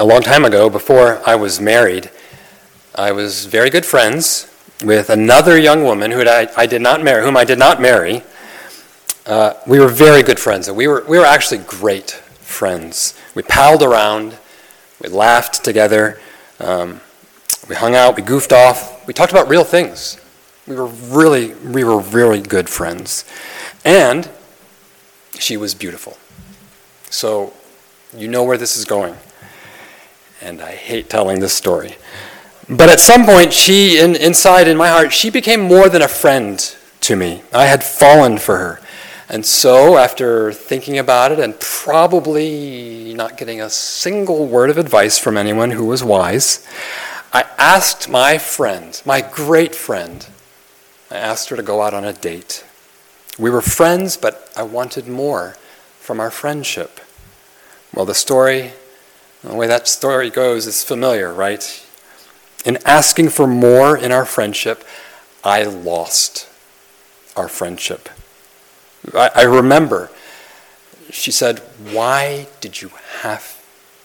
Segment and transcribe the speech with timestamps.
[0.00, 2.10] a long time ago, before I was married,
[2.94, 4.50] I was very good friends
[4.82, 8.22] with another young woman who I, I did not marry, whom I did not marry.
[9.26, 13.14] Uh, we were very good friends, and we were, we were actually great friends.
[13.34, 14.38] We palled around,
[15.02, 16.18] we laughed together,
[16.60, 17.02] um,
[17.68, 20.18] we hung out, we goofed off, we talked about real things.
[20.66, 23.26] We were really, we were really good friends.
[23.84, 24.30] And
[25.38, 26.16] she was beautiful.
[27.10, 27.52] So
[28.16, 29.14] you know where this is going.
[30.40, 31.96] And I hate telling this story.
[32.68, 36.08] But at some point, she, in, inside in my heart, she became more than a
[36.08, 36.58] friend
[37.00, 37.42] to me.
[37.52, 38.80] I had fallen for her.
[39.28, 45.18] And so, after thinking about it and probably not getting a single word of advice
[45.18, 46.66] from anyone who was wise,
[47.32, 50.26] I asked my friend, my great friend,
[51.10, 52.64] I asked her to go out on a date.
[53.38, 55.56] We were friends, but I wanted more
[56.00, 57.00] from our friendship.
[57.94, 58.72] Well, the story,
[59.42, 61.86] the way that story goes, is familiar, right?
[62.64, 64.84] In asking for more in our friendship,
[65.42, 66.48] I lost
[67.36, 68.08] our friendship.
[69.14, 70.10] I, I remember
[71.10, 71.60] she said,
[71.92, 73.64] Why did you have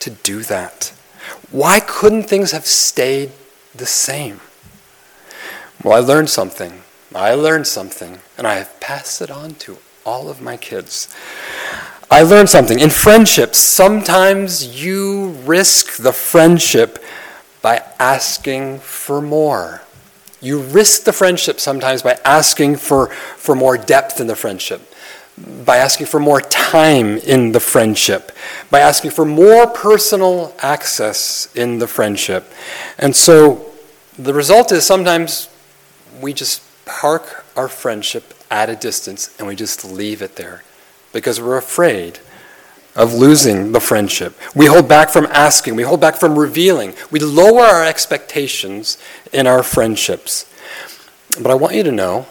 [0.00, 0.92] to do that?
[1.50, 3.32] Why couldn't things have stayed
[3.74, 4.40] the same?
[5.82, 6.82] Well, I learned something.
[7.14, 11.08] I learned something, and I have passed it on to all of my kids.
[12.10, 12.78] I learned something.
[12.78, 17.02] In friendship, sometimes you risk the friendship
[17.62, 19.82] by asking for more.
[20.40, 24.82] You risk the friendship sometimes by asking for, for more depth in the friendship,
[25.64, 28.30] by asking for more time in the friendship,
[28.70, 32.52] by asking for more personal access in the friendship.
[32.98, 33.72] And so
[34.16, 35.48] the result is sometimes
[36.20, 40.62] we just park our friendship at a distance and we just leave it there
[41.16, 42.18] because we're afraid
[42.94, 44.38] of losing the friendship.
[44.54, 48.98] We hold back from asking, we hold back from revealing, we lower our expectations
[49.32, 50.44] in our friendships.
[51.40, 52.26] But I want you to know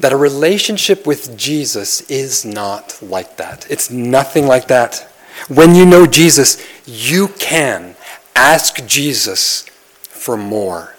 [0.00, 3.70] that a relationship with Jesus is not like that.
[3.70, 5.08] It's nothing like that.
[5.46, 7.94] When you know Jesus, you can
[8.34, 9.62] ask Jesus
[10.00, 10.96] for more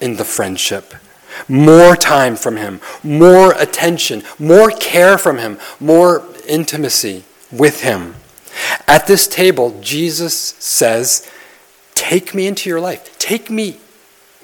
[0.00, 0.94] in the friendship.
[1.48, 8.16] More time from Him, more attention, more care from Him, more intimacy with Him.
[8.86, 11.30] At this table, Jesus says,
[11.94, 13.18] Take me into your life.
[13.18, 13.78] Take me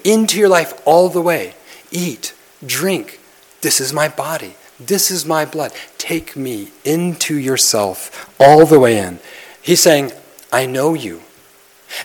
[0.03, 1.53] into your life all the way.
[1.91, 2.33] Eat,
[2.65, 3.19] drink.
[3.61, 4.55] This is my body.
[4.79, 5.73] This is my blood.
[5.97, 9.19] Take me into yourself all the way in.
[9.61, 10.11] He's saying,
[10.51, 11.21] I know you.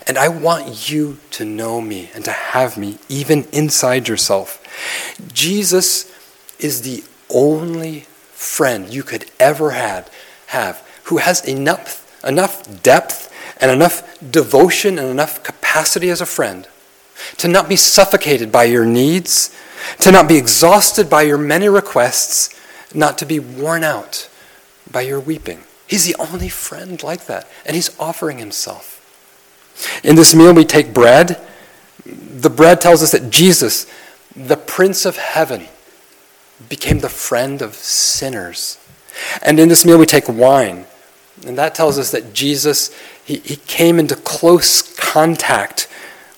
[0.07, 4.63] And I want you to know me and to have me even inside yourself.
[5.33, 6.13] Jesus
[6.59, 8.07] is the only
[8.57, 10.09] friend you could ever had,
[10.47, 13.31] have who has enough, enough depth
[13.61, 16.67] and enough devotion and enough capacity as a friend
[17.37, 19.55] to not be suffocated by your needs,
[20.01, 22.59] to not be exhausted by your many requests,
[22.95, 24.27] not to be worn out
[24.91, 25.63] by your weeping.
[25.87, 28.95] He's the only friend like that, and he's offering himself.
[30.03, 31.39] In this meal, we take bread.
[32.07, 33.87] The bread tells us that Jesus,
[34.35, 35.69] the Prince of Heaven,
[36.69, 38.79] became the friend of sinners.
[39.43, 40.87] And in this meal, we take wine.
[41.47, 45.89] And that tells us that Jesus, he, he came into close contact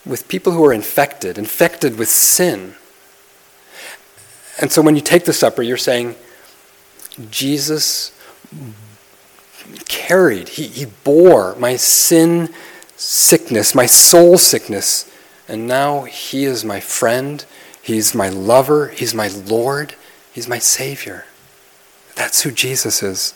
[0.05, 2.75] with people who are infected, infected with sin.
[4.61, 6.17] And so when you take the supper, you're saying,
[7.31, 8.13] Jesus
[9.89, 12.53] carried, he, he bore my sin
[12.97, 15.11] sickness, my soul sickness,
[15.47, 17.45] and now he is my friend,
[17.81, 19.95] he's my lover, he's my Lord,
[20.39, 21.25] he's my Savior.
[22.15, 23.35] That's who Jesus is.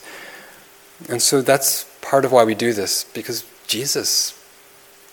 [1.09, 4.41] And so that's part of why we do this, because Jesus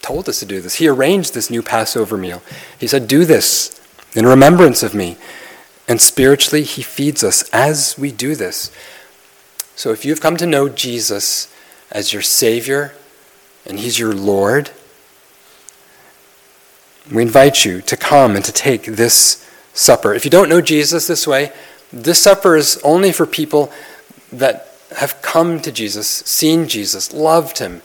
[0.04, 0.76] told us to do this.
[0.76, 2.44] He arranged this new Passover meal.
[2.80, 3.82] He said, Do this
[4.14, 5.18] in remembrance of me.
[5.88, 8.72] And spiritually, He feeds us as we do this.
[9.76, 11.52] So if you've come to know Jesus
[11.90, 12.94] as your Savior
[13.66, 14.70] and He's your Lord,
[17.12, 19.44] we invite you to come and to take this
[19.74, 20.14] supper.
[20.14, 21.52] If you don't know Jesus this way,
[21.92, 23.72] this supper is only for people
[24.32, 27.82] that have come to Jesus, seen Jesus, loved him,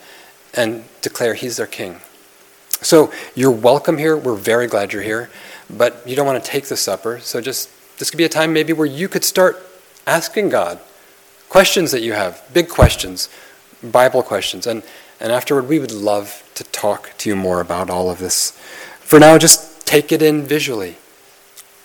[0.54, 2.00] and declare he's their king.
[2.80, 4.16] So you're welcome here.
[4.16, 5.30] We're very glad you're here.
[5.70, 7.18] But you don't want to take the supper.
[7.20, 9.62] So just this could be a time maybe where you could start
[10.06, 10.78] asking God
[11.48, 13.28] questions that you have, big questions,
[13.82, 14.66] Bible questions.
[14.66, 14.82] And,
[15.20, 18.50] and afterward, we would love to talk to you more about all of this.
[19.00, 20.96] For now, just take it in visually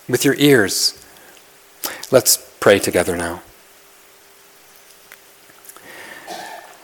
[0.08, 0.99] with your ears.
[2.12, 3.42] Let's pray together now.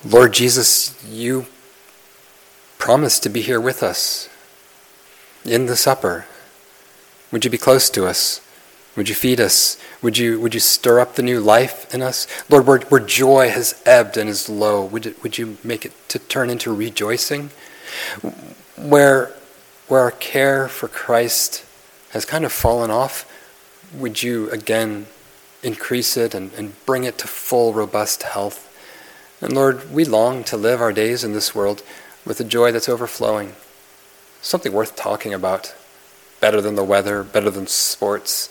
[0.04, 1.48] Lord Jesus, you
[2.78, 4.30] promised to be here with us
[5.44, 6.26] in the supper?
[7.32, 8.42] Would you be close to us?
[8.96, 9.78] Would you feed us?
[10.02, 12.28] Would you, would you stir up the new life in us?
[12.50, 15.94] Lord, where, where joy has ebbed and is low, would, it, would you make it
[16.10, 17.50] to turn into rejoicing?
[18.78, 19.34] Where,
[19.88, 21.66] where our care for Christ
[22.12, 23.30] has kind of fallen off,
[23.94, 25.08] would you again
[25.64, 28.72] increase it and, and bring it to full, robust health?
[29.42, 31.84] And Lord, we long to live our days in this world
[32.26, 33.54] with a joy that's overflowing.
[34.42, 35.76] Something worth talking about.
[36.40, 38.50] Better than the weather, better than sports,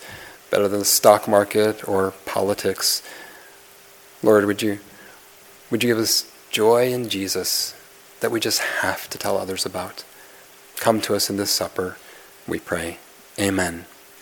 [0.49, 3.01] better than the stock market or politics.
[4.23, 4.79] Lord, would you,
[5.69, 7.75] would you give us joy in Jesus
[8.19, 10.03] that we just have to tell others about?
[10.77, 11.97] Come to us in this supper,
[12.47, 12.99] we pray.
[13.39, 13.85] Amen.